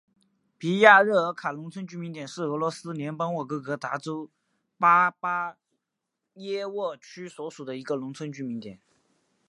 [0.57, 4.31] 皮亚热尔卡农村居民点是俄罗斯联邦沃洛格达州
[4.79, 5.57] 巴巴
[6.33, 8.79] 耶沃区所属的一个农村居民点。